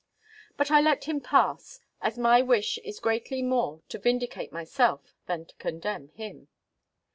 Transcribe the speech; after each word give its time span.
But 0.57 0.71
I 0.71 0.81
let 0.81 1.03
him 1.03 1.21
pass; 1.21 1.79
as 2.01 2.17
my 2.17 2.41
wish 2.41 2.79
is 2.83 2.99
greatly 2.99 3.43
more 3.43 3.83
to 3.89 3.99
vindicate 3.99 4.51
myself, 4.51 5.13
than 5.27 5.45
to 5.45 5.55
condemn 5.57 6.07
him. 6.15 6.47